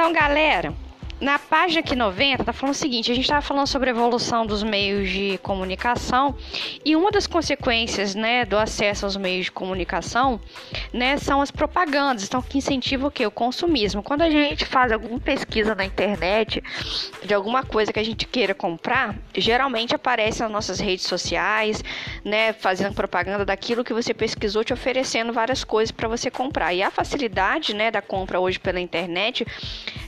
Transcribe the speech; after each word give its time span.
Então, 0.00 0.12
galera, 0.12 0.78
na 1.20 1.38
página 1.38 1.80
aqui 1.80 1.96
90 1.96 2.44
tá 2.44 2.52
falando 2.52 2.74
o 2.74 2.78
seguinte: 2.78 3.10
a 3.10 3.14
gente 3.14 3.24
estava 3.24 3.42
falando 3.42 3.66
sobre 3.66 3.90
a 3.90 3.92
evolução 3.92 4.46
dos 4.46 4.62
meios 4.62 5.10
de 5.10 5.38
comunicação 5.38 6.36
e 6.84 6.94
uma 6.94 7.10
das 7.10 7.26
consequências, 7.26 8.14
né, 8.14 8.44
do 8.44 8.56
acesso 8.56 9.04
aos 9.04 9.16
meios 9.16 9.46
de 9.46 9.52
comunicação, 9.52 10.40
né, 10.92 11.16
são 11.16 11.40
as 11.40 11.50
propagandas, 11.50 12.24
então 12.24 12.40
que 12.40 12.58
incentivam 12.58 13.08
o 13.08 13.10
que 13.10 13.26
o 13.26 13.30
consumismo. 13.30 14.02
Quando 14.02 14.22
a 14.22 14.30
gente 14.30 14.64
faz 14.64 14.92
alguma 14.92 15.18
pesquisa 15.18 15.74
na 15.74 15.84
internet 15.84 16.62
de 17.24 17.34
alguma 17.34 17.64
coisa 17.64 17.92
que 17.92 17.98
a 17.98 18.04
gente 18.04 18.26
queira 18.26 18.54
comprar, 18.54 19.16
geralmente 19.34 19.94
aparece 19.94 20.42
nas 20.42 20.50
nossas 20.50 20.78
redes 20.78 21.06
sociais, 21.06 21.82
né, 22.24 22.52
fazendo 22.52 22.94
propaganda 22.94 23.44
daquilo 23.44 23.82
que 23.82 23.92
você 23.92 24.14
pesquisou, 24.14 24.62
te 24.62 24.72
oferecendo 24.72 25.32
várias 25.32 25.64
coisas 25.64 25.90
para 25.90 26.06
você 26.06 26.30
comprar. 26.30 26.72
E 26.72 26.82
a 26.82 26.90
facilidade, 26.90 27.74
né, 27.74 27.90
da 27.90 28.00
compra 28.00 28.38
hoje 28.38 28.58
pela 28.58 28.78
internet 28.78 29.44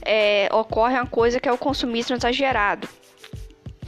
é, 0.03 0.49
ocorre 0.53 1.00
uma 1.01 1.07
coisa 1.07 1.41
que 1.41 1.49
é 1.49 1.53
o 1.53 1.59
consumismo 1.59 2.17
exagerado 2.17 2.89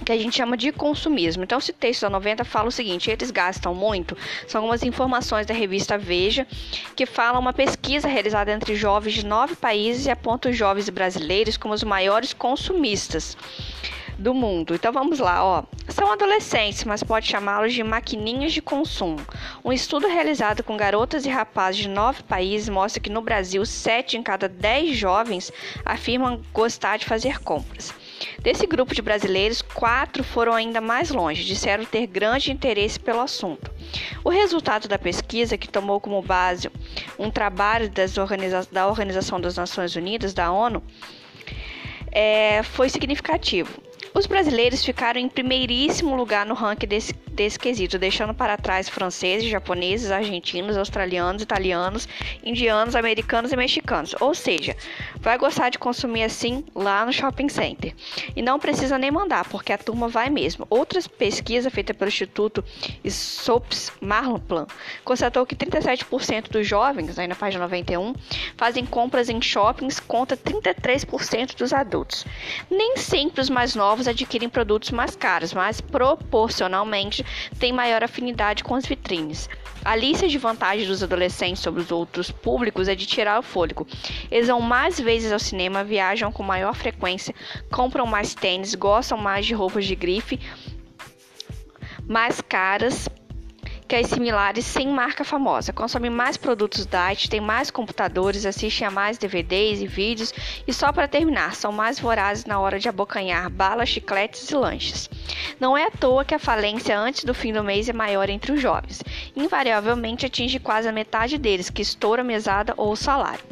que 0.05 0.12
a 0.12 0.19
gente 0.19 0.37
chama 0.37 0.57
de 0.57 0.73
consumismo. 0.73 1.45
Então, 1.45 1.59
esse 1.59 1.73
texto 1.73 2.02
da 2.02 2.11
90 2.11 2.45
fala 2.45 2.69
o 2.69 2.73
seguinte: 2.73 3.11
eles 3.11 3.30
gastam 3.30 3.75
muito. 3.75 4.16
São 4.47 4.61
algumas 4.61 4.83
informações 4.83 5.47
da 5.47 5.55
revista 5.55 5.97
Veja 5.97 6.47
que 6.97 7.07
falam 7.07 7.41
uma 7.41 7.52
pesquisa 7.52 8.09
realizada 8.09 8.52
entre 8.52 8.75
jovens 8.75 9.15
de 9.15 9.25
nove 9.25 9.55
países 9.55 10.07
e 10.07 10.11
aponta 10.11 10.51
os 10.51 10.57
jovens 10.57 10.88
brasileiros 10.88 11.57
como 11.57 11.75
os 11.75 11.83
maiores 11.83 12.33
consumistas 12.33 13.37
do 14.19 14.34
mundo. 14.34 14.75
Então 14.75 14.93
vamos 14.93 15.19
lá, 15.19 15.45
ó. 15.45 15.65
São 15.89 16.12
adolescentes, 16.12 16.84
mas 16.84 17.02
pode 17.02 17.27
chamá-los 17.27 17.73
de 17.73 17.83
maquininhas 17.83 18.52
de 18.52 18.62
consumo. 18.62 19.21
Um 19.65 19.73
estudo 19.73 20.07
realizado 20.07 20.62
com 20.62 20.77
garotas 20.77 21.27
e 21.27 21.29
rapazes 21.29 21.83
de 21.83 21.88
nove 21.88 22.23
países 22.23 22.69
mostra 22.69 23.02
que 23.02 23.11
no 23.11 23.21
Brasil, 23.21 23.65
sete 23.66 24.16
em 24.16 24.23
cada 24.23 24.48
dez 24.48 24.97
jovens 24.97 25.52
afirmam 25.85 26.41
gostar 26.52 26.96
de 26.96 27.04
fazer 27.04 27.41
compras. 27.41 27.93
Desse 28.41 28.66
grupo 28.66 28.95
de 28.95 29.02
brasileiros, 29.02 29.63
quatro 29.63 30.23
foram 30.23 30.52
ainda 30.52 30.80
mais 30.80 31.10
longe, 31.10 31.45
disseram 31.45 31.85
ter 31.85 32.07
grande 32.07 32.52
interesse 32.52 32.99
pelo 32.99 33.21
assunto. 33.21 33.71
O 34.24 34.30
resultado 34.30 34.88
da 34.88 34.99
pesquisa, 34.99 35.59
que 35.59 35.69
tomou 35.69 36.01
como 36.01 36.23
base 36.23 36.71
um 37.19 37.30
trabalho 37.30 37.91
organiza 38.21 38.66
da 38.71 38.87
Organização 38.87 39.41
das 39.41 39.57
Nações 39.57 39.97
Unidas, 39.97 40.32
da 40.32 40.51
ONU, 40.52 40.82
é, 42.10 42.63
foi 42.63 42.88
significativo. 42.88 43.80
Os 44.15 44.27
brasileiros 44.27 44.85
ficaram 44.85 45.18
em 45.21 45.29
primeiríssimo 45.29 46.15
lugar 46.15 46.45
no 46.45 46.55
ranking 46.55 46.87
desse, 46.87 47.15
desse 47.43 47.59
quesito, 47.59 47.98
deixando 47.98 48.32
para 48.32 48.57
trás 48.57 48.88
franceses, 48.88 49.51
japoneses, 49.51 50.12
argentinos, 50.12 50.76
australianos, 50.76 51.43
italianos, 51.43 52.09
indianos, 52.45 52.95
americanos 52.95 53.52
e 53.52 53.57
mexicanos. 53.57 54.15
Ou 54.21 54.32
seja, 54.32 54.76
vai 55.21 55.37
gostar 55.37 55.68
de 55.70 55.79
consumir 55.79 56.23
assim 56.23 56.65
lá 56.73 57.04
no 57.04 57.13
shopping 57.13 57.48
center. 57.48 57.95
E 58.37 58.43
não 58.43 58.60
precisa 58.60 58.96
nem 58.96 59.10
mandar, 59.10 59.48
porque 59.48 59.73
a 59.73 59.79
turma 59.79 60.09
vai 60.09 60.30
mesmo. 60.30 60.66
Outras 60.70 61.09
pesquisas 61.09 61.73
feitas 61.73 61.96
pelo 61.96 62.09
Instituto 62.09 62.65
Sops 63.09 63.93
Marlplan 64.00 64.66
constatou 65.04 65.44
que 65.44 65.56
37% 65.56 66.48
dos 66.48 66.66
jovens, 66.66 67.19
aí 67.19 67.26
na 67.26 67.34
página 67.34 67.65
91, 67.65 68.15
fazem 68.56 68.87
compras 68.87 69.28
em 69.28 69.43
shoppings 69.43 69.98
contra 69.98 70.37
33% 70.37 71.56
dos 71.56 71.72
adultos. 71.72 72.25
Nem 72.70 72.97
sempre 72.97 73.41
os 73.41 73.50
mais 73.50 73.75
novos 73.75 74.06
adquirem 74.06 74.48
produtos 74.48 74.93
mais 74.93 75.16
caros, 75.16 75.53
mas 75.53 75.81
proporcionalmente 75.81 77.25
têm 77.59 77.72
maior 77.72 78.03
afinidade 78.03 78.65
com 78.65 78.75
as 78.75 78.87
vitrines. 78.87 79.49
A 79.84 79.97
lista 79.97 80.28
de 80.28 80.38
vantagens 80.38 80.87
dos 80.87 81.03
adolescentes 81.03 81.62
sobre 81.62 81.81
os 81.81 81.91
outros 81.91 82.31
públicos 82.31 82.88
é 82.88 82.94
de 82.94 83.05
tirar 83.05 83.38
o 83.38 83.43
fôlego. 83.43 83.87
Eles 84.31 84.47
vão 84.49 84.61
mais 84.61 85.00
vezes 85.00 85.33
ao 85.33 85.38
cinema, 85.38 85.83
viajam 85.83 86.31
com 86.31 86.43
maior 86.43 86.75
frequência, 86.75 87.34
compram 87.71 88.06
mais 88.06 88.34
tênis, 88.34 88.75
gostam 88.75 89.19
mais 89.19 89.44
de 89.44 89.54
roupas 89.54 89.84
de 89.84 89.97
grife 89.97 90.38
mais 92.06 92.41
caras 92.41 93.09
que 93.92 94.04
similares 94.04 94.64
sem 94.64 94.88
marca 94.88 95.22
famosa. 95.22 95.70
Consomem 95.70 96.10
mais 96.10 96.38
produtos 96.38 96.86
diet, 96.86 97.28
têm 97.28 97.42
mais 97.42 97.70
computadores, 97.70 98.47
assistem 98.47 98.88
a 98.88 98.91
mais 98.91 99.19
DVDs 99.19 99.82
e 99.82 99.86
vídeos 99.86 100.32
e 100.66 100.72
só 100.72 100.91
para 100.91 101.06
terminar, 101.06 101.54
são 101.54 101.70
mais 101.70 102.00
vorazes 102.00 102.47
na 102.47 102.58
hora 102.58 102.78
de 102.78 102.88
abocanhar 102.88 103.50
balas, 103.50 103.91
chicletes 103.91 104.50
e 104.50 104.54
lanches. 104.54 105.10
Não 105.60 105.76
é 105.76 105.84
à 105.84 105.91
toa 105.91 106.25
que 106.25 106.34
a 106.34 106.38
falência 106.38 106.98
antes 106.98 107.25
do 107.25 107.34
fim 107.34 107.53
do 107.53 107.62
mês 107.62 107.86
é 107.86 107.92
maior 107.92 108.30
entre 108.30 108.53
os 108.53 108.62
jovens. 108.62 109.03
Invariavelmente 109.36 110.24
atinge 110.24 110.59
quase 110.59 110.88
a 110.88 110.92
metade 110.92 111.36
deles, 111.36 111.69
que 111.69 111.82
estoura 111.82 112.22
a 112.22 112.24
mesada 112.24 112.72
ou 112.78 112.92
o 112.92 112.97
salário. 112.97 113.44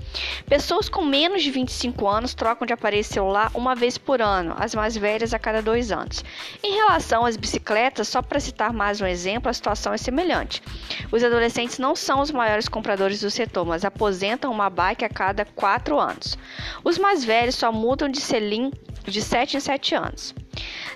Pessoas 0.48 0.88
com 0.88 1.04
menos 1.04 1.42
de 1.42 1.50
25 1.50 2.08
anos 2.08 2.32
trocam 2.32 2.66
de 2.66 2.72
aparelho 2.72 3.04
celular 3.04 3.50
uma 3.54 3.74
vez 3.74 3.98
por 3.98 4.22
ano, 4.22 4.54
as 4.58 4.74
mais 4.74 4.96
velhas 4.96 5.34
a 5.34 5.38
cada 5.38 5.60
dois 5.60 5.92
anos. 5.92 6.24
Em 6.62 6.76
relação 6.76 7.26
às 7.26 7.36
bicicletas, 7.36 8.08
só 8.08 8.22
para 8.22 8.40
citar 8.40 8.72
mais 8.72 9.02
um 9.02 9.06
exemplo, 9.06 9.50
a 9.50 9.52
situação 9.52 9.92
é 9.92 9.98
semelhante 9.98 10.29
semelhante. 10.30 10.62
Os 11.10 11.24
adolescentes 11.24 11.78
não 11.78 11.96
são 11.96 12.20
os 12.20 12.30
maiores 12.30 12.68
compradores 12.68 13.20
do 13.20 13.30
setor, 13.30 13.66
mas 13.66 13.84
aposentam 13.84 14.52
uma 14.52 14.70
bike 14.70 15.04
a 15.04 15.08
cada 15.08 15.44
4 15.44 15.98
anos. 15.98 16.38
Os 16.84 16.96
mais 16.96 17.24
velhos 17.24 17.56
só 17.56 17.72
mudam 17.72 18.08
de 18.08 18.20
selim 18.20 18.70
de 19.04 19.20
7 19.20 19.56
em 19.56 19.60
7 19.60 19.94
anos. 19.94 20.34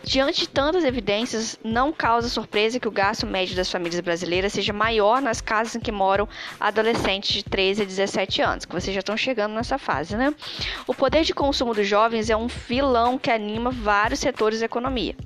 Diante 0.05 0.41
de 0.41 0.49
tantas 0.49 0.85
evidências, 0.85 1.59
não 1.65 1.91
causa 1.91 2.29
surpresa 2.29 2.79
que 2.79 2.87
o 2.87 2.91
gasto 2.91 3.27
médio 3.27 3.57
das 3.57 3.71
famílias 3.71 4.01
brasileiras 4.01 4.53
seja 4.53 4.73
maior 4.73 5.23
nas 5.23 5.41
casas 5.41 5.75
em 5.75 5.81
que 5.81 5.91
moram 5.91 6.29
adolescentes 6.61 7.33
de 7.33 7.43
13 7.43 7.83
a 7.83 7.85
17 7.87 8.43
anos, 8.43 8.65
que 8.67 8.75
vocês 8.75 8.95
já 8.95 9.01
estão 9.01 9.17
chegando 9.17 9.55
nessa 9.55 9.79
fase, 9.79 10.17
né? 10.17 10.35
O 10.87 10.95
poder 10.95 11.25
de 11.25 11.33
consumo 11.33 11.75
dos 11.75 11.89
jovens 11.89 12.29
é 12.29 12.37
um 12.37 12.47
vilão 12.47 13.19
que 13.19 13.31
anima 13.31 13.71
vários 13.71 14.21
setores 14.21 14.61
da 14.61 14.67
economia. 14.67 15.17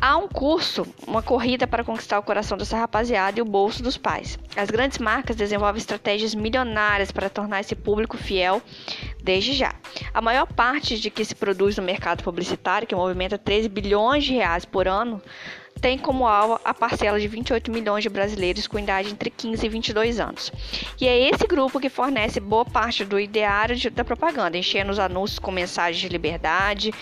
Há 0.00 0.16
um 0.16 0.28
curso, 0.28 0.86
uma 1.08 1.20
corrida 1.20 1.66
para 1.66 1.82
conquistar 1.82 2.20
o 2.20 2.22
coração 2.22 2.56
dessa 2.56 2.76
rapaziada 2.76 3.40
e 3.40 3.42
o 3.42 3.44
bolso 3.44 3.82
dos 3.82 3.96
pais. 3.96 4.38
As 4.56 4.70
grandes 4.70 4.98
marcas 4.98 5.34
desenvolvem 5.34 5.80
estratégias 5.80 6.36
milionárias 6.36 7.10
para 7.10 7.28
tornar 7.28 7.60
esse 7.60 7.74
público 7.74 8.16
fiel 8.16 8.62
desde 9.20 9.52
já. 9.52 9.74
A 10.14 10.20
maior 10.20 10.46
parte 10.46 11.00
de 11.00 11.10
que 11.10 11.24
se 11.24 11.34
produz 11.34 11.76
no 11.76 11.82
mercado 11.82 12.22
publicitário, 12.22 12.86
que 12.86 12.94
movimenta 12.94 13.36
13 13.36 13.68
bilhões 13.68 14.22
de 14.22 14.34
reais 14.34 14.64
por 14.64 14.86
ano, 14.86 15.20
tem 15.80 15.96
como 15.96 16.26
alvo 16.26 16.60
a 16.64 16.74
parcela 16.74 17.18
de 17.18 17.28
28 17.28 17.70
milhões 17.70 18.02
de 18.02 18.08
brasileiros 18.08 18.66
com 18.66 18.78
idade 18.78 19.10
entre 19.10 19.30
15 19.30 19.64
e 19.64 19.68
22 19.68 20.20
anos. 20.20 20.52
E 21.00 21.06
é 21.06 21.30
esse 21.30 21.46
grupo 21.46 21.80
que 21.80 21.88
fornece 21.88 22.40
boa 22.40 22.64
parte 22.64 23.04
do 23.04 23.18
ideário 23.18 23.76
de, 23.76 23.88
da 23.88 24.04
propaganda, 24.04 24.58
enchendo 24.58 24.90
os 24.90 24.98
anúncios 24.98 25.38
com 25.38 25.50
mensagens 25.50 26.00
de 26.00 26.08
liberdade 26.08 26.92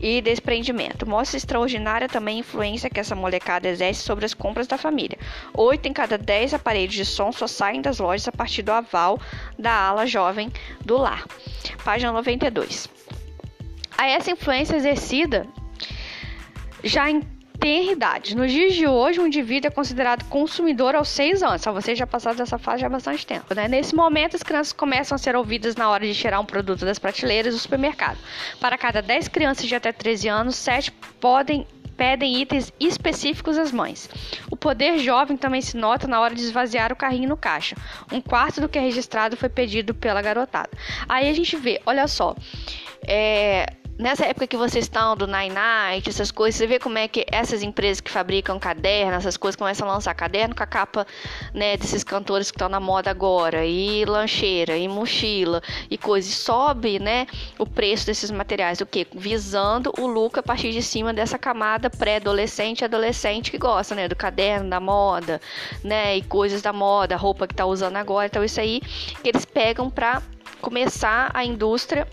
e 0.00 0.20
desprendimento. 0.20 1.06
Mostra 1.06 1.36
extraordinária 1.36 2.08
também 2.08 2.36
a 2.36 2.40
influência 2.40 2.90
que 2.90 3.00
essa 3.00 3.14
molecada 3.14 3.68
exerce 3.68 4.02
sobre 4.02 4.24
as 4.24 4.34
compras 4.34 4.66
da 4.66 4.78
família. 4.78 5.18
Oito 5.54 5.88
em 5.88 5.92
cada 5.92 6.16
dez 6.16 6.54
aparelhos 6.54 6.94
de 6.94 7.04
som 7.04 7.30
só 7.32 7.46
saem 7.46 7.82
das 7.82 7.98
lojas 7.98 8.26
a 8.28 8.32
partir 8.32 8.62
do 8.62 8.72
aval 8.72 9.20
da 9.58 9.72
ala 9.72 10.06
jovem 10.06 10.50
do 10.84 10.96
lar. 10.96 11.26
Página 11.84 12.12
92. 12.12 12.88
A 13.96 14.06
essa 14.08 14.30
influência 14.30 14.76
exercida 14.76 15.46
já 16.82 17.10
em 17.10 17.20
ter 17.62 17.92
idade. 17.92 18.36
Nos 18.36 18.50
dias 18.50 18.74
de 18.74 18.88
hoje, 18.88 19.20
um 19.20 19.26
indivíduo 19.28 19.68
é 19.68 19.70
considerado 19.70 20.24
consumidor 20.24 20.96
aos 20.96 21.08
6 21.10 21.44
anos. 21.44 21.62
Só 21.62 21.72
vocês 21.72 21.96
já 21.96 22.06
passaram 22.06 22.36
dessa 22.36 22.58
fase 22.58 22.80
já 22.80 22.88
há 22.88 22.90
bastante 22.90 23.24
tempo, 23.24 23.54
né? 23.54 23.68
Nesse 23.68 23.94
momento, 23.94 24.34
as 24.34 24.42
crianças 24.42 24.72
começam 24.72 25.14
a 25.14 25.18
ser 25.18 25.36
ouvidas 25.36 25.76
na 25.76 25.88
hora 25.88 26.04
de 26.04 26.12
tirar 26.12 26.40
um 26.40 26.44
produto 26.44 26.84
das 26.84 26.98
prateleiras 26.98 27.54
do 27.54 27.60
supermercado. 27.60 28.18
Para 28.58 28.76
cada 28.76 29.00
10 29.00 29.28
crianças 29.28 29.66
de 29.66 29.76
até 29.76 29.92
13 29.92 30.28
anos, 30.28 30.56
7 30.56 30.90
podem 31.20 31.64
pedem 31.96 32.40
itens 32.40 32.72
específicos 32.80 33.56
às 33.56 33.70
mães. 33.70 34.10
O 34.50 34.56
poder 34.56 34.98
jovem 34.98 35.36
também 35.36 35.60
se 35.60 35.76
nota 35.76 36.08
na 36.08 36.18
hora 36.18 36.34
de 36.34 36.40
esvaziar 36.40 36.90
o 36.90 36.96
carrinho 36.96 37.28
no 37.28 37.36
caixa. 37.36 37.76
Um 38.10 38.20
quarto 38.20 38.60
do 38.60 38.68
que 38.68 38.78
é 38.78 38.80
registrado 38.80 39.36
foi 39.36 39.48
pedido 39.48 39.94
pela 39.94 40.20
garotada. 40.20 40.70
Aí 41.08 41.28
a 41.28 41.32
gente 41.32 41.54
vê, 41.54 41.80
olha 41.86 42.08
só, 42.08 42.34
é, 43.06 43.66
nessa 44.02 44.26
época 44.26 44.48
que 44.48 44.56
vocês 44.56 44.84
estão 44.84 45.16
do 45.16 45.26
Nine 45.26 45.50
Night, 45.50 46.08
essas 46.08 46.32
coisas, 46.32 46.58
você 46.58 46.66
vê 46.66 46.78
como 46.78 46.98
é 46.98 47.06
que 47.06 47.24
essas 47.30 47.62
empresas 47.62 48.00
que 48.00 48.10
fabricam 48.10 48.58
cadernos, 48.58 49.18
essas 49.18 49.36
coisas, 49.36 49.56
começam 49.56 49.88
a 49.88 49.92
lançar 49.92 50.12
caderno 50.12 50.54
com 50.54 50.62
a 50.62 50.66
capa, 50.66 51.06
né, 51.54 51.76
desses 51.76 52.02
cantores 52.02 52.50
que 52.50 52.56
estão 52.56 52.68
na 52.68 52.80
moda 52.80 53.10
agora, 53.10 53.64
e 53.64 54.04
lancheira, 54.04 54.76
e 54.76 54.88
mochila, 54.88 55.62
e 55.88 55.96
coisa, 55.96 56.28
e 56.28 56.32
sobe, 56.32 56.98
né, 56.98 57.28
o 57.58 57.64
preço 57.64 58.04
desses 58.04 58.30
materiais, 58.30 58.80
o 58.80 58.86
que? 58.86 59.06
Visando 59.14 59.92
o 59.96 60.06
lucro 60.06 60.40
a 60.40 60.42
partir 60.42 60.72
de 60.72 60.82
cima 60.82 61.14
dessa 61.14 61.38
camada 61.38 61.88
pré-adolescente 61.88 62.84
adolescente 62.84 63.52
que 63.52 63.58
gosta, 63.58 63.94
né, 63.94 64.08
do 64.08 64.16
caderno, 64.16 64.68
da 64.68 64.80
moda, 64.80 65.40
né, 65.84 66.16
e 66.16 66.22
coisas 66.22 66.60
da 66.60 66.72
moda, 66.72 67.16
roupa 67.16 67.46
que 67.46 67.54
tá 67.54 67.64
usando 67.64 67.96
agora, 67.96 68.26
então 68.26 68.42
isso 68.42 68.60
aí 68.60 68.80
que 69.22 69.28
eles 69.28 69.44
pegam 69.44 69.88
para 69.88 70.20
começar 70.60 71.30
a 71.32 71.44
indústria 71.44 72.06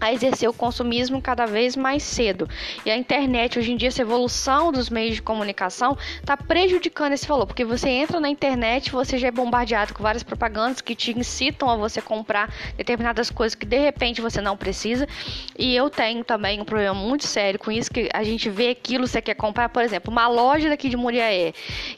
a 0.00 0.12
exercer 0.12 0.48
o 0.48 0.52
consumismo 0.52 1.20
cada 1.20 1.46
vez 1.46 1.76
mais 1.76 2.02
cedo. 2.02 2.48
E 2.84 2.90
a 2.90 2.96
internet, 2.96 3.58
hoje 3.58 3.72
em 3.72 3.76
dia, 3.76 3.88
essa 3.88 4.02
evolução 4.02 4.70
dos 4.70 4.88
meios 4.88 5.16
de 5.16 5.22
comunicação 5.22 5.96
está 6.20 6.36
prejudicando 6.36 7.12
esse 7.12 7.26
valor, 7.26 7.46
porque 7.46 7.64
você 7.64 7.88
entra 7.88 8.20
na 8.20 8.28
internet, 8.28 8.90
você 8.90 9.18
já 9.18 9.28
é 9.28 9.30
bombardeado 9.30 9.94
com 9.94 10.02
várias 10.02 10.22
propagandas 10.22 10.80
que 10.80 10.94
te 10.94 11.18
incitam 11.18 11.68
a 11.68 11.76
você 11.76 12.00
comprar 12.00 12.52
determinadas 12.76 13.30
coisas 13.30 13.54
que 13.54 13.66
de 13.66 13.78
repente 13.78 14.20
você 14.20 14.40
não 14.40 14.56
precisa. 14.56 15.08
E 15.58 15.74
eu 15.74 15.90
tenho 15.90 16.24
também 16.24 16.60
um 16.60 16.64
problema 16.64 16.94
muito 16.94 17.24
sério 17.24 17.58
com 17.58 17.70
isso, 17.70 17.90
que 17.90 18.08
a 18.12 18.22
gente 18.22 18.48
vê 18.48 18.70
aquilo, 18.70 19.06
você 19.06 19.20
quer 19.20 19.34
comprar, 19.34 19.68
por 19.68 19.82
exemplo, 19.82 20.10
uma 20.12 20.28
loja 20.28 20.68
daqui 20.68 20.88
de 20.88 20.96
Muriaé 20.96 21.52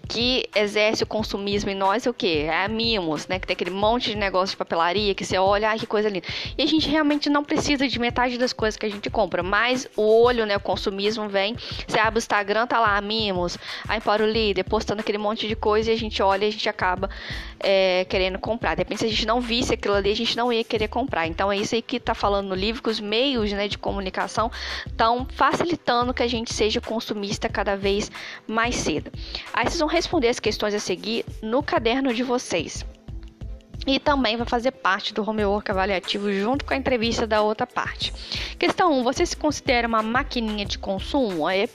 que 0.09 0.49
exerce 0.55 1.03
o 1.03 1.07
consumismo 1.07 1.71
em 1.71 1.75
nós, 1.75 2.07
é 2.07 2.11
o 2.11 2.15
que? 2.15 2.43
É 2.43 2.65
a 2.65 2.69
Mimos, 2.69 3.27
né? 3.27 3.39
Que 3.39 3.47
tem 3.47 3.55
aquele 3.55 3.71
monte 3.71 4.11
de 4.11 4.17
negócio 4.17 4.53
de 4.53 4.57
papelaria 4.57 5.15
que 5.15 5.25
você 5.25 5.39
olha, 5.39 5.71
ai 5.71 5.79
que 5.79 5.87
coisa 5.87 6.09
linda. 6.09 6.27
E 6.57 6.63
a 6.63 6.67
gente 6.67 6.89
realmente 6.89 7.29
não 7.29 7.45
precisa 7.45 7.90
de 7.91 7.99
metade 7.99 8.39
das 8.39 8.53
coisas 8.53 8.77
que 8.77 8.87
a 8.87 8.89
gente 8.89 9.11
compra, 9.11 9.43
mas 9.43 9.89
o 9.97 10.23
olho, 10.23 10.47
né, 10.47 10.57
o 10.57 10.61
consumismo 10.61 11.29
vem. 11.29 11.57
Você 11.87 11.99
abre 11.99 12.19
o 12.19 12.21
Instagram, 12.21 12.67
tá 12.67 12.79
lá, 12.81 13.01
Mimos, 13.01 13.59
a 13.89 13.97
Empório 13.97 14.27
Líder, 14.27 14.65
postando 14.65 15.01
aquele 15.01 15.19
monte 15.19 15.47
de 15.49 15.57
coisa 15.57 15.91
e 15.91 15.95
a 15.95 15.99
gente 15.99 16.23
olha 16.23 16.45
e 16.45 16.49
a 16.49 16.53
gente 16.53 16.69
acaba 16.69 17.11
é, 17.59 18.05
querendo 18.09 18.39
comprar. 18.39 18.75
De 18.75 18.81
repente, 18.81 19.01
se 19.01 19.07
a 19.07 19.09
gente 19.09 19.27
não 19.27 19.41
visse 19.41 19.75
aquilo 19.75 19.95
ali, 19.95 20.11
a 20.11 20.17
gente 20.17 20.37
não 20.37 20.53
ia 20.53 20.65
querer 20.65 20.89
comprar. 20.89 21.27
Então, 21.27 21.51
é 21.51 21.57
isso 21.57 21.75
aí 21.75 21.83
que 21.83 21.99
tá 21.99 22.15
falando 22.15 22.49
no 22.49 22.55
livro, 22.55 22.83
que 22.83 22.91
os 22.91 23.01
meios 23.01 23.53
né, 23.53 23.69
de 23.69 23.79
comunicação 23.79 24.51
estão 24.87 25.27
facilitando 25.35 26.15
que 26.15 26.23
a 26.23 26.29
gente 26.29 26.53
seja 26.53 26.81
consumista 26.81 27.49
cada 27.49 27.77
vez 27.77 28.11
mais 28.47 28.77
cedo. 28.77 29.11
Aí 29.53 29.65
vocês 29.65 29.79
vão 29.79 29.89
responder 29.89 30.29
as 30.29 30.41
questões 30.41 30.75
a 30.75 30.79
seguir 30.79 31.25
no 31.43 31.63
caderno 31.63 32.13
de 32.15 32.23
vocês 32.23 32.85
e 33.87 33.99
também 33.99 34.37
vai 34.37 34.47
fazer 34.47 34.73
parte 34.73 35.15
do 35.15 35.29
homework 35.29 35.71
avaliativo 35.71 36.33
junto 36.33 36.65
com 36.65 36.75
a 36.75 36.77
entrevista 36.77 37.27
da 37.27 37.43
outra 37.43 37.67
parte. 37.67 38.13
Questão 38.59 38.93
1. 39.01 39.05
Você 39.05 39.27
se 39.27 39.37
considera 39.37 39.89
uma 39.89 40.03
maquininha 40.03 40.65
de 40.65 40.79
consumo? 40.79 41.49
É 41.49 41.69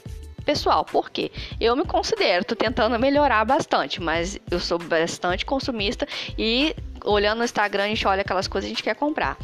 pessoal, 0.44 0.84
por 0.84 1.10
quê? 1.10 1.32
Eu 1.60 1.74
me 1.74 1.84
considero, 1.84 2.44
tô 2.44 2.54
tentando 2.54 2.96
melhorar 2.98 3.44
bastante, 3.44 4.00
mas 4.00 4.38
eu 4.48 4.60
sou 4.60 4.78
bastante 4.78 5.44
consumista 5.44 6.06
e 6.38 6.74
olhando 7.06 7.38
no 7.38 7.44
Instagram 7.44 7.84
a 7.84 7.88
gente 7.88 8.06
olha 8.06 8.20
aquelas 8.20 8.46
coisas 8.46 8.68
que 8.68 8.72
a 8.72 8.76
gente 8.76 8.82
quer 8.82 8.94
comprar. 8.94 9.38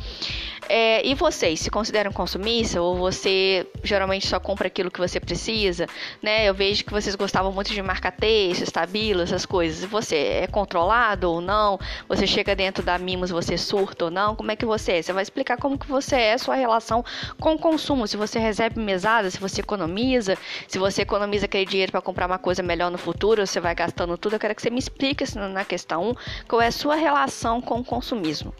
É, 0.69 1.06
e 1.06 1.14
vocês 1.14 1.61
se 1.61 1.70
consideram 1.70 2.12
consumista 2.12 2.81
ou 2.81 2.97
você 2.97 3.67
geralmente 3.82 4.26
só 4.26 4.38
compra 4.38 4.69
aquilo 4.69 4.91
que 4.91 4.99
você 4.99 5.19
precisa? 5.19 5.87
Né? 6.23 6.49
Eu 6.49 6.55
vejo 6.55 6.85
que 6.85 6.93
vocês 6.93 7.14
gostavam 7.14 7.53
muito 7.53 7.73
de 7.73 7.82
marcar 7.82 8.12
texto, 8.12 8.62
estabilo, 8.62 9.23
essas 9.23 9.44
coisas. 9.44 9.85
Você 9.91 10.17
é 10.17 10.47
controlado 10.47 11.31
ou 11.31 11.41
não? 11.41 11.79
Você 12.09 12.26
chega 12.26 12.55
dentro 12.55 12.82
da 12.82 12.97
Mimos, 12.97 13.31
você 13.31 13.59
surta 13.59 14.06
ou 14.06 14.11
não? 14.11 14.37
Como 14.37 14.50
é 14.53 14.56
que 14.56 14.64
você 14.64 14.93
é? 14.93 15.03
Você 15.03 15.12
vai 15.12 15.23
explicar 15.23 15.56
como 15.56 15.76
que 15.76 15.87
você 15.87 16.17
é, 16.17 16.38
sua 16.38 16.55
relação 16.55 17.05
com 17.41 17.55
o 17.55 17.59
consumo. 17.59 18.06
Se 18.06 18.17
você 18.17 18.38
recebe 18.38 18.81
mesada, 18.81 19.31
se 19.31 19.38
você 19.38 19.61
economiza, 19.61 20.38
se 20.69 20.79
você 20.79 21.03
economiza 21.03 21.47
aquele 21.47 21.67
dinheiro 21.67 21.93
para 21.93 22.00
comprar 22.00 22.26
uma 22.26 22.38
coisa 22.38 22.62
melhor 22.62 22.91
no 22.91 22.99
futuro, 22.99 23.47
você 23.47 23.61
vai 23.61 23.75
gastando 23.75 24.17
tudo. 24.17 24.37
Eu 24.37 24.41
quero 24.41 24.55
que 24.55 24.62
você 24.62 24.70
me 24.70 24.79
explique 24.79 25.25
na 25.37 25.64
questão 25.64 26.11
1 26.11 26.14
qual 26.49 26.62
é 26.62 26.69
a 26.69 26.73
sua 26.73 26.94
relação 26.94 27.51
com 27.60 27.81
o 27.81 27.84
consumismo. 27.84 28.54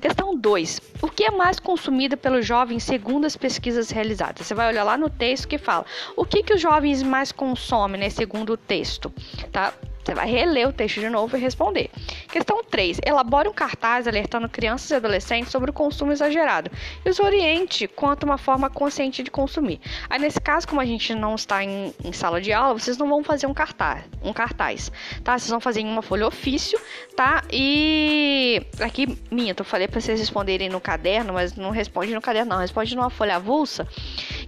Questão 0.00 0.36
2. 0.36 0.80
O 1.00 1.08
que 1.08 1.24
é 1.24 1.30
mais 1.30 1.58
consumida 1.58 2.16
pelos 2.16 2.46
jovens 2.46 2.82
segundo 2.82 3.24
as 3.26 3.36
pesquisas 3.36 3.90
realizadas. 3.90 4.46
Você 4.46 4.54
vai 4.54 4.68
olhar 4.68 4.84
lá 4.84 4.96
no 4.96 5.08
texto 5.08 5.48
que 5.48 5.58
fala 5.58 5.84
o 6.16 6.24
que, 6.24 6.42
que 6.42 6.54
os 6.54 6.60
jovens 6.60 7.02
mais 7.02 7.32
consomem, 7.32 8.00
né, 8.00 8.10
segundo 8.10 8.54
o 8.54 8.56
texto, 8.56 9.12
tá? 9.50 9.72
Você 10.04 10.14
vai 10.14 10.28
reler 10.28 10.68
o 10.68 10.72
texto 10.72 11.00
de 11.00 11.08
novo 11.08 11.36
e 11.36 11.40
responder. 11.40 11.90
Questão 12.28 12.62
3. 12.64 12.98
Elabore 13.06 13.48
um 13.48 13.52
cartaz 13.52 14.08
alertando 14.08 14.48
crianças 14.48 14.90
e 14.90 14.94
adolescentes 14.94 15.52
sobre 15.52 15.70
o 15.70 15.72
consumo 15.72 16.10
exagerado 16.10 16.70
e 17.04 17.08
os 17.08 17.20
oriente 17.20 17.86
quanto 17.86 18.24
a 18.24 18.26
uma 18.26 18.38
forma 18.38 18.68
consciente 18.68 19.22
de 19.22 19.30
consumir. 19.30 19.80
Aí, 20.10 20.18
nesse 20.18 20.40
caso, 20.40 20.66
como 20.66 20.80
a 20.80 20.84
gente 20.84 21.14
não 21.14 21.36
está 21.36 21.62
em, 21.62 21.94
em, 22.04 22.12
sala 22.12 22.40
de 22.40 22.52
aula, 22.52 22.78
vocês 22.78 22.98
não 22.98 23.08
vão 23.08 23.22
fazer 23.22 23.46
um 23.46 23.54
cartaz, 23.54 24.04
um 24.22 24.32
cartaz, 24.32 24.90
tá? 25.22 25.38
Vocês 25.38 25.50
vão 25.50 25.60
fazer 25.60 25.80
em 25.80 25.86
uma 25.86 26.02
folha 26.02 26.26
ofício, 26.26 26.80
tá? 27.14 27.42
E 27.52 28.60
aqui, 28.80 29.18
minha, 29.30 29.54
eu 29.56 29.64
falei 29.64 29.86
para 29.86 30.00
vocês 30.00 30.18
responderem 30.18 30.68
no 30.68 30.80
caderno, 30.80 31.32
mas 31.32 31.54
não 31.54 31.70
responde 31.70 32.12
no 32.12 32.20
caderno, 32.20 32.50
não. 32.50 32.58
Responde 32.58 32.96
numa 32.96 33.10
folha 33.10 33.36
avulsa, 33.36 33.86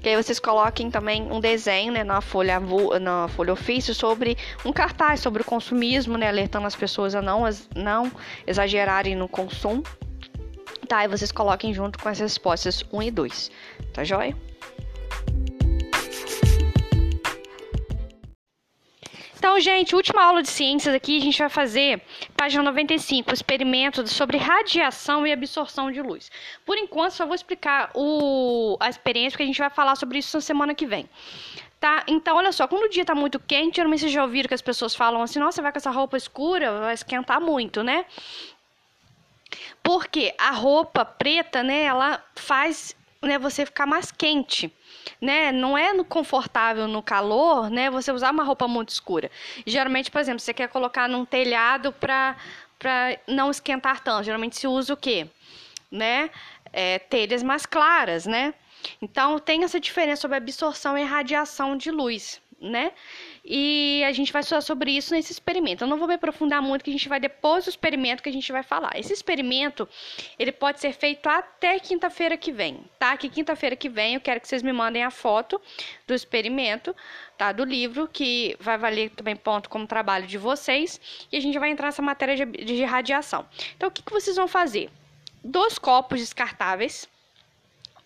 que 0.05 0.11
aí 0.11 0.23
vocês 0.23 0.39
coloquem 0.39 0.91
também 0.91 1.23
um 1.33 1.41
desenho, 1.41 1.91
né, 1.91 2.05
na 2.05 2.21
folha, 2.21 2.61
na 3.01 3.27
folha 3.29 3.55
ofício 3.55 3.95
sobre 3.95 4.37
um 4.63 4.71
cartaz 4.71 5.21
sobre 5.21 5.41
o 5.41 5.45
consumismo, 5.47 6.19
né, 6.19 6.29
alertando 6.29 6.67
as 6.67 6.77
pessoas 6.77 7.15
a 7.15 7.23
não, 7.23 7.45
não 7.75 8.13
exagerarem 8.47 9.17
no 9.17 9.27
consumo. 9.27 9.83
Tá, 10.87 11.07
e 11.07 11.09
vocês 11.09 11.33
coloquem 11.33 11.73
junto 11.73 11.99
com 11.99 12.07
as 12.11 12.19
respostas 12.19 12.85
1 12.93 13.03
e 13.03 13.11
2. 13.11 13.51
Tá 13.95 14.05
joia? 14.05 14.37
Então, 19.55 19.63
gente, 19.63 19.95
última 19.95 20.21
aula 20.21 20.43
de 20.43 20.49
ciências 20.49 20.93
aqui, 20.93 21.17
a 21.17 21.21
gente 21.21 21.39
vai 21.39 21.49
fazer 21.49 22.03
página 22.37 22.61
95, 22.65 23.33
experimento 23.33 24.05
sobre 24.09 24.37
radiação 24.37 25.25
e 25.25 25.31
absorção 25.31 25.93
de 25.93 26.03
luz. 26.03 26.29
Por 26.67 26.77
enquanto, 26.77 27.13
só 27.13 27.25
vou 27.25 27.37
explicar 27.37 27.89
o, 27.95 28.77
a 28.81 28.89
experiência, 28.89 29.31
porque 29.31 29.45
a 29.45 29.47
gente 29.47 29.61
vai 29.61 29.71
falar 29.71 29.95
sobre 29.95 30.19
isso 30.19 30.37
na 30.37 30.41
semana 30.41 30.75
que 30.75 30.85
vem. 30.85 31.09
Tá? 31.79 32.03
Então, 32.09 32.37
olha 32.37 32.51
só, 32.51 32.67
quando 32.67 32.87
o 32.87 32.89
dia 32.89 33.05
tá 33.05 33.15
muito 33.15 33.39
quente, 33.39 33.77
geralmente 33.77 34.01
vocês 34.01 34.11
já 34.11 34.25
ouviram 34.25 34.49
que 34.49 34.55
as 34.55 34.61
pessoas 34.61 34.93
falam 34.93 35.23
assim, 35.23 35.39
nossa, 35.39 35.63
vai 35.63 35.71
com 35.71 35.79
essa 35.79 35.91
roupa 35.93 36.17
escura, 36.17 36.81
vai 36.81 36.95
esquentar 36.95 37.41
muito, 37.41 37.85
né? 37.85 38.07
Porque 39.85 40.35
a 40.37 40.51
roupa 40.51 41.05
preta, 41.05 41.63
né, 41.63 41.85
ela 41.85 42.21
faz 42.35 42.97
né, 43.25 43.39
você 43.39 43.65
ficar 43.67 43.87
mais 43.87 44.11
quente, 44.11 44.73
né? 45.21 45.53
Não 45.53 45.77
é 45.77 45.93
no 45.93 46.05
confortável 46.05 46.87
no 46.87 47.03
calor, 47.03 47.71
né? 47.71 47.91
Você 47.91 48.13
usar 48.13 48.31
uma 48.31 48.45
roupa 48.45 48.69
muito 48.69 48.91
escura. 48.91 49.31
Geralmente, 49.67 50.11
por 50.11 50.21
exemplo, 50.21 50.41
você 50.41 50.55
quer 50.55 50.69
colocar 50.69 51.09
num 51.09 51.25
telhado 51.25 51.93
para 51.93 52.37
para 52.79 53.19
não 53.27 53.51
esquentar 53.51 54.01
tanto. 54.01 54.25
Geralmente 54.25 54.57
se 54.57 54.67
usa 54.67 54.93
o 54.93 54.97
quê? 54.97 55.27
Né? 55.91 56.29
É, 56.73 56.99
telhas 56.99 57.43
mais 57.43 57.65
claras, 57.65 58.27
né? 58.27 58.53
Então, 59.01 59.39
tem 59.39 59.65
essa 59.65 59.81
diferença 59.81 60.23
sobre 60.23 60.37
absorção 60.37 60.99
e 60.99 61.03
radiação 61.03 61.77
de 61.77 61.91
luz, 61.91 62.43
né? 62.61 62.93
E 63.47 64.03
a 64.05 64.13
gente 64.13 64.33
vai 64.33 64.43
falar 64.43 64.63
sobre 64.63 64.91
isso 64.91 65.13
nesse 65.13 65.31
experimento. 65.31 65.85
Eu 65.85 65.89
não 65.89 65.99
vou 65.99 66.09
me 66.09 66.15
aprofundar 66.15 66.63
muito, 66.63 66.83
que 66.83 66.91
a 66.91 66.93
gente 66.93 67.09
vai 67.11 67.21
depois 67.21 67.65
do 67.65 67.69
experimento 67.69 68.23
que 68.23 68.29
a 68.31 68.33
gente 68.33 68.51
vai 68.51 68.63
falar. 68.63 68.93
Esse 68.95 69.13
experimento, 69.13 69.87
ele 70.39 70.51
pode 70.51 70.81
ser 70.81 70.95
feito 70.95 71.29
até 71.29 71.79
quinta-feira 71.79 72.39
que 72.39 72.51
vem, 72.51 72.81
tá? 72.99 73.15
Que 73.19 73.29
quinta-feira 73.29 73.77
que 73.77 73.89
vem 73.89 74.15
eu 74.15 74.21
quero 74.21 74.41
que 74.41 74.49
vocês 74.49 74.63
me 74.63 74.73
mandem 74.73 75.03
a 75.03 75.11
foto 75.11 75.61
do 76.07 76.15
experimento, 76.15 76.97
tá? 77.37 77.53
Do 77.53 77.65
livro, 77.65 78.09
que 78.09 78.57
vai 78.59 78.79
valer 78.79 79.11
também 79.11 79.37
ponto 79.37 79.69
como 79.69 79.87
trabalho 79.87 80.27
de 80.27 80.39
vocês. 80.39 80.99
E 81.31 81.37
a 81.37 81.41
gente 81.41 81.59
vai 81.59 81.69
entrar 81.69 81.89
nessa 81.89 82.01
matéria 82.01 82.35
de, 82.35 82.65
de 82.65 82.83
radiação. 82.85 83.47
Então, 83.77 83.91
o 83.91 83.93
que, 83.93 84.03
que 84.03 84.13
vocês 84.13 84.37
vão 84.37 84.49
fazer? 84.49 84.89
Dois 85.43 85.79
copos 85.79 86.19
descartáveis, 86.19 87.07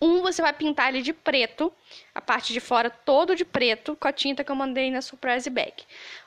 um 0.01 0.21
você 0.21 0.41
vai 0.41 0.53
pintar 0.53 0.89
ele 0.89 1.01
de 1.01 1.11
preto, 1.11 1.73
a 2.15 2.21
parte 2.21 2.53
de 2.53 2.61
fora 2.61 2.89
todo 2.89 3.35
de 3.35 3.43
preto, 3.43 3.97
com 3.97 4.07
a 4.07 4.13
tinta 4.13 4.43
que 4.45 4.51
eu 4.51 4.55
mandei 4.55 4.89
na 4.89 5.01
surprise 5.01 5.49
bag, 5.49 5.73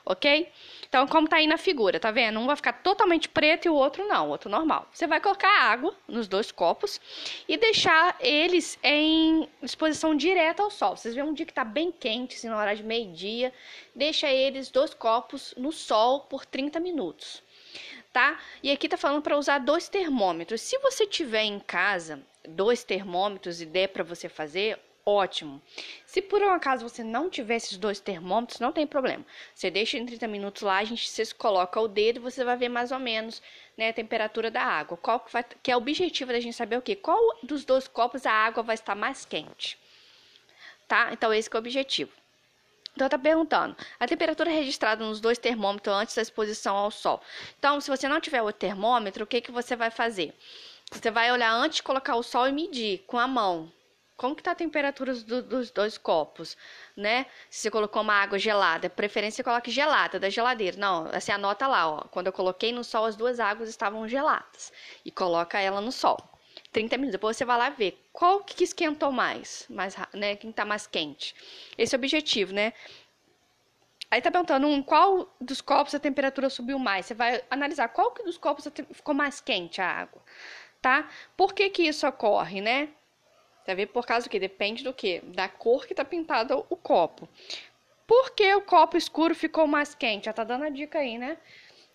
ok? 0.05 0.51
Então, 0.87 1.07
como 1.07 1.27
tá 1.27 1.37
aí 1.37 1.47
na 1.47 1.57
figura, 1.57 1.99
tá 1.99 2.11
vendo? 2.11 2.39
Um 2.39 2.45
vai 2.45 2.55
ficar 2.55 2.73
totalmente 2.73 3.27
preto 3.27 3.65
e 3.65 3.69
o 3.69 3.73
outro 3.73 4.07
não, 4.07 4.27
o 4.27 4.29
outro 4.29 4.47
normal. 4.47 4.87
Você 4.93 5.07
vai 5.07 5.19
colocar 5.19 5.49
água 5.49 5.95
nos 6.07 6.27
dois 6.27 6.51
copos 6.51 7.01
e 7.47 7.57
deixar 7.57 8.15
eles 8.19 8.77
em 8.83 9.49
exposição 9.59 10.15
direta 10.15 10.61
ao 10.61 10.69
sol. 10.69 10.95
Vocês 10.95 11.15
veem 11.15 11.25
um 11.25 11.33
dia 11.33 11.45
que 11.45 11.53
tá 11.53 11.63
bem 11.63 11.91
quente, 11.91 12.35
assim, 12.35 12.49
na 12.49 12.57
hora 12.57 12.75
de 12.75 12.83
meio-dia, 12.83 13.51
deixa 13.95 14.29
eles 14.29 14.69
dois 14.69 14.93
copos 14.93 15.53
no 15.57 15.71
sol 15.71 16.21
por 16.21 16.45
30 16.45 16.79
minutos 16.79 17.41
tá? 18.11 18.39
E 18.61 18.69
aqui 18.69 18.87
tá 18.87 18.95
falando 18.95 19.23
para 19.23 19.35
usar 19.35 19.57
dois 19.57 19.89
termômetros. 19.89 20.61
Se 20.61 20.77
você 20.77 21.07
tiver 21.07 21.41
em 21.41 21.59
casa 21.59 22.23
dois 22.47 22.83
termômetros 22.83 23.61
e 23.61 23.65
der 23.65 23.89
para 23.89 24.03
você 24.03 24.27
fazer, 24.29 24.79
ótimo. 25.05 25.61
Se 26.05 26.21
por 26.21 26.41
um 26.41 26.49
acaso 26.49 26.87
você 26.87 27.03
não 27.03 27.29
tiver 27.29 27.55
esses 27.55 27.77
dois 27.77 27.99
termômetros, 27.99 28.59
não 28.59 28.71
tem 28.71 28.87
problema. 28.87 29.25
Você 29.53 29.69
deixa 29.69 29.97
em 29.97 30.05
30 30.05 30.27
minutos 30.27 30.61
lá, 30.61 30.77
a 30.77 30.83
gente 30.83 31.09
você 31.09 31.25
coloca 31.33 31.79
o 31.79 31.87
dedo 31.87 32.21
você 32.21 32.43
vai 32.43 32.57
ver 32.57 32.69
mais 32.69 32.91
ou 32.91 32.99
menos 32.99 33.41
né, 33.77 33.89
a 33.89 33.93
temperatura 33.93 34.49
da 34.49 34.61
água. 34.61 34.97
Qual 34.97 35.19
que, 35.19 35.31
vai, 35.31 35.43
que 35.61 35.71
é 35.71 35.75
o 35.75 35.79
objetivo 35.79 36.31
da 36.31 36.39
gente 36.39 36.55
saber 36.55 36.77
o 36.77 36.81
que? 36.81 36.95
Qual 36.95 37.19
dos 37.43 37.65
dois 37.65 37.87
copos 37.87 38.25
a 38.25 38.31
água 38.31 38.63
vai 38.63 38.75
estar 38.75 38.95
mais 38.95 39.25
quente? 39.25 39.77
Tá? 40.87 41.09
Então 41.11 41.33
esse 41.33 41.49
é 41.51 41.55
o 41.55 41.59
objetivo. 41.59 42.11
Então, 42.95 43.07
está 43.07 43.17
perguntando, 43.17 43.75
a 43.99 44.05
temperatura 44.05 44.51
registrada 44.51 45.03
nos 45.03 45.19
dois 45.19 45.39
termômetros 45.39 45.95
antes 45.95 46.15
da 46.15 46.21
exposição 46.21 46.75
ao 46.75 46.91
sol. 46.91 47.19
Então, 47.57 47.81
se 47.81 47.89
você 47.89 48.07
não 48.07 48.21
tiver 48.21 48.43
o 48.43 48.53
termômetro, 48.53 49.23
o 49.23 49.27
que, 49.27 49.41
que 49.41 49.51
você 49.51 49.75
vai 49.75 49.89
fazer? 49.89 50.31
Você 50.93 51.11
vai 51.11 51.31
olhar 51.31 51.51
antes 51.51 51.77
de 51.77 51.83
colocar 51.83 52.15
o 52.15 52.23
sol 52.23 52.47
e 52.47 52.51
medir 52.51 52.99
com 53.07 53.17
a 53.17 53.27
mão. 53.27 53.71
Como 54.15 54.35
que 54.35 54.43
tá 54.43 54.51
a 54.51 54.55
temperatura 54.55 55.13
do, 55.15 55.41
dos 55.41 55.71
dois 55.71 55.97
copos, 55.97 56.55
né? 56.95 57.25
Se 57.49 57.61
você 57.61 57.71
colocou 57.71 58.01
uma 58.03 58.13
água 58.13 58.37
gelada, 58.37 58.89
preferência 58.89 59.43
coloque 59.43 59.71
gelada 59.71 60.19
da 60.19 60.29
geladeira. 60.29 60.77
Não, 60.77 61.07
assim 61.11 61.31
anota 61.31 61.67
lá, 61.67 61.89
ó. 61.89 62.01
Quando 62.03 62.27
eu 62.27 62.33
coloquei 62.33 62.71
no 62.71 62.83
sol, 62.83 63.05
as 63.05 63.15
duas 63.15 63.39
águas 63.39 63.69
estavam 63.69 64.07
geladas. 64.07 64.71
E 65.03 65.11
coloca 65.11 65.59
ela 65.59 65.81
no 65.81 65.91
sol 65.91 66.17
30 66.71 66.97
minutos. 66.97 67.13
Depois 67.13 67.35
você 67.35 67.43
vai 67.43 67.57
lá 67.57 67.69
ver 67.69 67.99
qual 68.13 68.41
que 68.41 68.63
esquentou 68.63 69.11
mais, 69.11 69.65
mais 69.69 69.95
né? 70.13 70.35
Quem 70.35 70.51
tá 70.51 70.63
mais 70.63 70.85
quente. 70.85 71.35
Esse 71.77 71.95
é 71.95 71.97
o 71.97 71.99
objetivo, 71.99 72.53
né? 72.53 72.71
Aí 74.13 74.21
tá 74.21 74.29
perguntando 74.29 74.67
um, 74.67 74.83
qual 74.83 75.35
dos 75.41 75.59
copos 75.59 75.95
a 75.95 75.99
temperatura 75.99 76.47
subiu 76.47 76.77
mais. 76.77 77.07
Você 77.07 77.15
vai 77.15 77.43
analisar 77.49 77.87
qual 77.87 78.11
que 78.11 78.23
dos 78.23 78.37
copos 78.37 78.67
ficou 78.91 79.15
mais 79.15 79.41
quente 79.41 79.81
a 79.81 79.89
água, 79.89 80.21
tá? 80.83 81.09
Por 81.37 81.53
que 81.53 81.69
que 81.69 81.83
isso 81.83 82.05
ocorre, 82.05 82.59
né? 82.59 82.89
Você 83.63 83.73
ver 83.73 83.87
por 83.87 84.05
causa 84.05 84.27
do 84.27 84.29
que? 84.29 84.37
Depende 84.37 84.83
do 84.83 84.93
que? 84.93 85.21
Da 85.21 85.47
cor 85.47 85.87
que 85.87 85.95
tá 85.95 86.03
pintado 86.03 86.65
o 86.69 86.75
copo. 86.75 87.27
Por 88.05 88.31
que 88.31 88.53
o 88.53 88.61
copo 88.61 88.97
escuro 88.97 89.33
ficou 89.33 89.65
mais 89.65 89.95
quente? 89.95 90.25
Já 90.25 90.33
tá 90.33 90.43
dando 90.43 90.65
a 90.65 90.69
dica 90.69 90.99
aí, 90.99 91.17
né? 91.17 91.37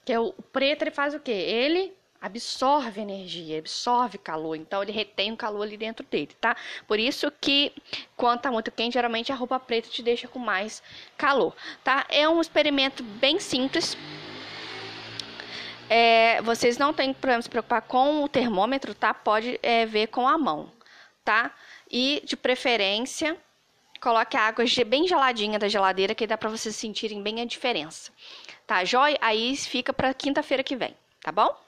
Que 0.06 0.14
é 0.14 0.18
o 0.18 0.32
preto 0.32 0.82
ele 0.82 0.90
faz 0.90 1.14
o 1.14 1.20
quê? 1.20 1.30
Ele 1.30 1.94
absorve 2.20 3.00
energia, 3.00 3.58
absorve 3.58 4.16
calor, 4.16 4.56
então 4.56 4.82
ele 4.82 4.90
retém 4.90 5.30
o 5.32 5.36
calor 5.36 5.62
ali 5.62 5.76
dentro 5.76 6.04
dele, 6.10 6.34
tá? 6.40 6.56
Por 6.86 6.98
isso 6.98 7.30
que 7.40 7.72
quando 8.16 8.40
tá 8.40 8.50
muito 8.50 8.72
quente, 8.72 8.94
geralmente 8.94 9.30
a 9.30 9.36
roupa 9.36 9.60
preta 9.60 9.88
te 9.88 10.02
deixa 10.02 10.26
com 10.26 10.38
mais 10.38 10.82
calor, 11.16 11.54
tá? 11.84 12.06
É 12.08 12.26
um 12.28 12.40
experimento 12.40 13.02
bem 13.02 13.38
simples. 13.38 13.96
É, 15.88 16.42
vocês 16.42 16.76
não 16.76 16.92
têm 16.92 17.12
problema 17.12 17.42
se 17.42 17.48
preocupar 17.48 17.82
com 17.82 18.22
o 18.22 18.28
termômetro, 18.28 18.94
tá? 18.94 19.14
Pode 19.14 19.58
é, 19.62 19.86
ver 19.86 20.08
com 20.08 20.28
a 20.28 20.36
mão, 20.36 20.70
tá? 21.24 21.50
E 21.90 22.22
de 22.24 22.36
preferência, 22.36 23.36
coloque 24.00 24.36
a 24.36 24.42
água 24.42 24.64
bem 24.86 25.08
geladinha 25.08 25.58
da 25.58 25.68
geladeira, 25.68 26.14
que 26.14 26.26
dá 26.26 26.36
para 26.36 26.50
vocês 26.50 26.76
sentirem 26.76 27.22
bem 27.22 27.40
a 27.40 27.44
diferença. 27.44 28.12
Tá, 28.66 28.84
jóia? 28.84 29.16
Aí 29.20 29.56
fica 29.56 29.92
para 29.92 30.12
quinta-feira 30.12 30.62
que 30.62 30.76
vem, 30.76 30.94
tá 31.22 31.32
bom? 31.32 31.67